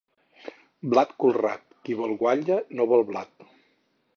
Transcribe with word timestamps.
Blat 0.93 1.11
colrat! 1.25 1.63
Qui 1.89 1.99
vol 2.01 2.15
guatlla 2.23 2.59
no 2.79 2.89
vol 2.95 3.05
blat. 3.11 3.49